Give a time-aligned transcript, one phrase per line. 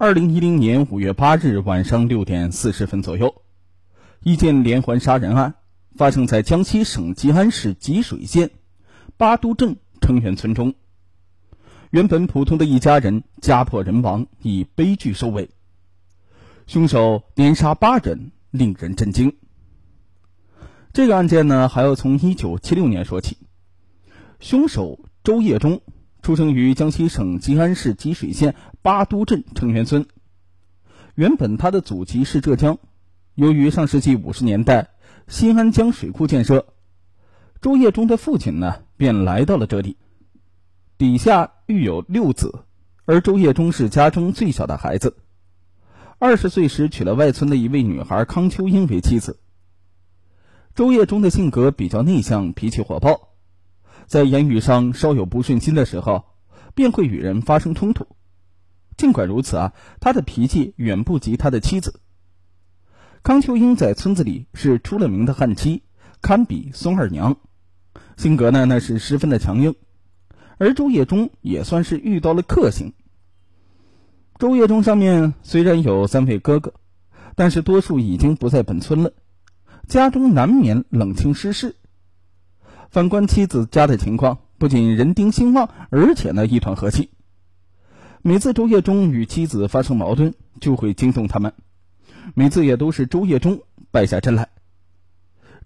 [0.00, 3.42] 二零一零年五月八日晚上六点四十分左右，
[4.22, 5.56] 一件连环杀人案
[5.96, 8.48] 发生在江西省吉安市吉水县
[9.16, 10.72] 八都镇成源村中。
[11.90, 15.50] 原本普通的一家人家破人亡，以悲剧收尾。
[16.68, 19.36] 凶手连杀八人，令人震惊。
[20.92, 23.36] 这个案件呢，还要从一九七六年说起。
[24.38, 25.80] 凶手周业忠。
[26.28, 30.06] 出生于江西省吉安市吉水县八都镇成源村。
[31.14, 32.76] 原本他的祖籍是浙江，
[33.34, 34.90] 由于上世纪五十年代
[35.26, 36.66] 新安江水库建设，
[37.62, 39.96] 周业忠的父亲呢便来到了这里。
[40.98, 42.66] 底下育有六子，
[43.06, 45.16] 而周业忠是家中最小的孩子。
[46.18, 49.40] 二十岁时娶了外村的一位女孩康秋英为妻子。
[50.74, 53.30] 周业忠的性格比较内向，脾气火爆。
[54.08, 56.24] 在言语上稍有不顺心的时候，
[56.74, 58.06] 便会与人发生冲突。
[58.96, 62.00] 尽管如此啊，他的脾气远不及他的妻子
[63.22, 63.76] 康秋英。
[63.76, 65.82] 在村子里是出了名的悍妻，
[66.22, 67.36] 堪比孙二娘，
[68.16, 69.74] 性格呢那是十分的强硬。
[70.56, 72.94] 而周叶忠也算是遇到了克星。
[74.38, 76.72] 周叶忠上面虽然有三位哥哥，
[77.36, 79.12] 但是多数已经不在本村了，
[79.86, 81.76] 家中难免冷清失事。
[82.90, 87.10] 反观妻子家的情况，不仅人丁兴旺，而且呢一团和气。
[88.22, 91.52] 每次周业忠与妻子发生矛盾，就会惊动他们，
[92.34, 94.48] 每次也都是周业忠败下阵来。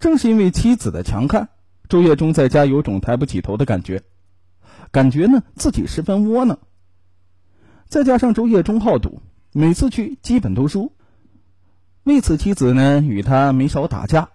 [0.01, 1.49] 正是因为妻子的强悍，
[1.89, 4.03] 周业忠在家有种抬不起头的感觉，
[4.91, 6.59] 感觉呢自己十分窝囊。
[7.89, 10.93] 再加上周业忠好赌，每次去基本都输，
[12.03, 14.31] 为此妻子呢与他没少打架。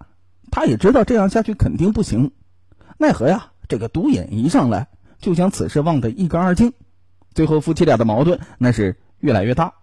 [0.50, 2.32] 他也知道这样下去肯定不行。
[3.00, 4.88] 奈何呀，这个赌瘾一上来，
[5.20, 6.72] 就将此事忘得一干二净。
[7.32, 9.74] 最后，夫妻俩的矛盾那是越来越大。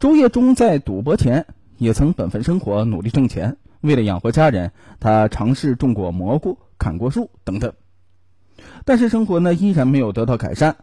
[0.00, 3.58] 周业忠在赌博前也曾本分生活，努力挣钱。
[3.80, 7.72] 为了养活家人，他尝试种过蘑菇、砍过树等等。
[8.84, 10.78] 但是生活呢，依然没有得到改善。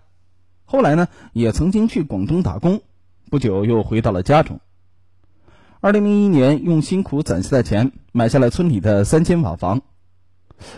[0.63, 2.81] 后来呢，也曾经去广东打工，
[3.29, 4.61] 不久又回到了家中。
[5.81, 9.81] 二零零一年，用辛苦攒下的钱买下了村里的三间瓦房。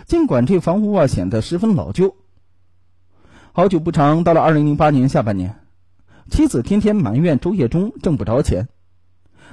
[0.06, 2.16] 尽管这房屋啊显得十分老旧，
[3.52, 5.60] 好久不长，到了二零零八年下半年，
[6.30, 8.68] 妻子天天埋怨周业忠挣不着钱。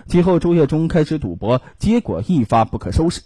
[0.07, 3.23] 其后，周业忠开始赌博，结果一发不可收拾。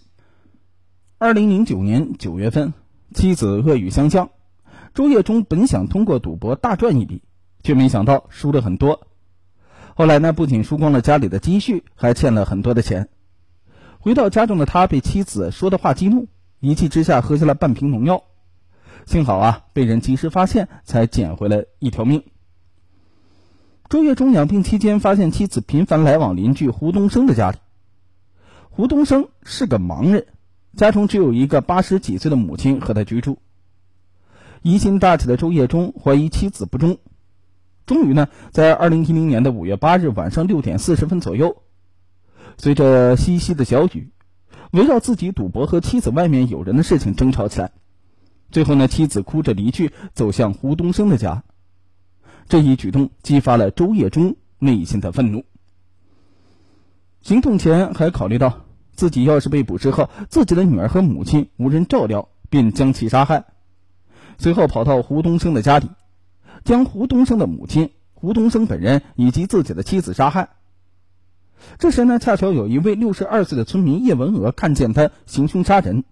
[1.18, 2.72] 二零零九年九月份，
[3.12, 4.30] 妻子恶语相向，
[4.94, 7.22] 周业忠本想通过赌博大赚一笔，
[7.64, 9.08] 却没想到输了很多。
[9.96, 13.08] 后来呢，不仅输光了家里的积蓄，还欠了很多的钱。
[13.98, 16.28] 回到家中的他，被妻子说的话激怒。
[16.60, 18.24] 一气之下喝下了半瓶农药，
[19.06, 22.24] 幸好啊被人及时发现，才捡回了一条命。
[23.88, 27.58] 周月忠养病期间，发现妻子频繁来往邻居胡东升的家里。
[28.70, 30.26] 胡东升是个盲人，
[30.76, 33.38] 家中只有一个八十几岁的母亲和他居住。
[34.62, 36.98] 疑心大起的周业忠怀疑妻子不忠，
[37.86, 41.62] 终于呢，在二零一零年的五月八日晚上六点四十分左右，
[42.56, 44.10] 随着淅淅的小雨。
[44.72, 47.72] 围绕自己赌博和妻子外面有人的事情争吵起来，
[48.50, 51.42] 最后呢，妻子哭着离去，走向胡东升的家。
[52.48, 55.44] 这一举动激发了周业忠内心的愤怒。
[57.20, 63.44] 行动前还考虑到自己要是被捕之后，自己的女儿和母亲无人照料，便将其杀害。
[64.38, 65.90] 随后跑到胡东升的家里，
[66.64, 70.50] 将胡东升的母亲、胡东升本人以及自己的妻子杀害。
[71.78, 76.04] 这时呢，恰巧有一位六十二岁的村民叶文娥看见他行凶杀人，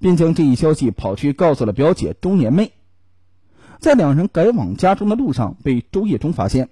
[0.00, 2.72] 便将这一消息跑去告诉了表姐周年妹。
[3.78, 6.68] 在两人赶往家中的路上，被周叶忠发现，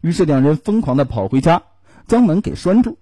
[0.00, 1.62] 于是两人疯狂的跑回家，
[2.06, 2.96] 将门给拴住。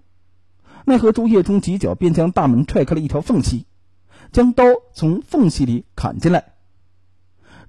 [0.84, 3.66] 奈何周叶忠几脚便将大门踹开了一条缝隙，
[4.32, 6.54] 将刀从缝隙里砍进来。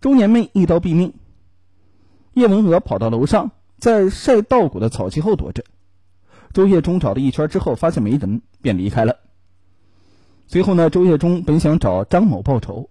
[0.02, 1.14] 周年妹一刀毙命。
[2.34, 5.64] 叶文娥跑到楼上，在晒稻谷的草席后躲着。
[6.54, 9.18] 周业忠找了一圈之后，发现没人，便离开了。
[10.48, 12.90] 随后呢，周业忠本想找张某报仇，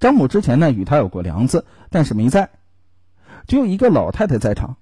[0.00, 2.50] 张某之前呢与他有过梁子，但是没在，
[3.46, 4.76] 只有一个老太太在场。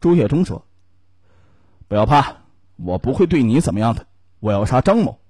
[0.00, 0.66] 周业忠说
[1.86, 2.38] ：“不要怕，
[2.76, 4.06] 我不会对你怎么样的，
[4.40, 5.20] 我要杀张某。”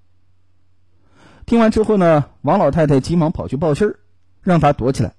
[1.45, 3.99] 听完之后呢，王老太太急忙跑去报信儿，
[4.41, 5.15] 让他躲起来，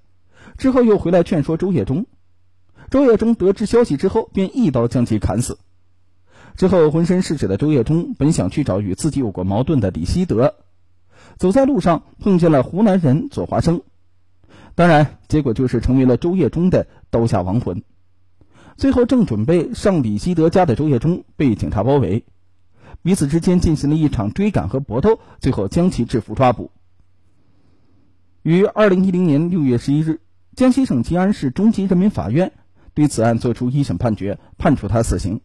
[0.58, 2.06] 之后又回来劝说周业忠。
[2.90, 5.58] 周业忠得知消息之后，便一刀将其砍死。
[6.56, 10.54] 之后，浑身是血的周业忠本想去找与自己有过矛盾的李希德，
[11.36, 13.82] 走在路上碰见了湖南人左华生，
[14.76, 17.82] 当然，结果就是成为了周业忠的刀下亡魂。
[18.76, 22.24] 最后正准备上李希德家的周业忠被警察包围，
[23.02, 26.70] 彼此之间进行了一场追赶和搏斗，最后将其制服抓捕。
[28.42, 30.20] 于二零一零年六月十一日，
[30.54, 32.52] 江西省吉安市中级人民法院
[32.94, 35.40] 对此案作出一审判决，判处他死刑。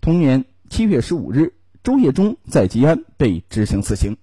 [0.00, 1.52] 同年七月十五日，
[1.82, 4.16] 周业忠在吉安被执行死刑。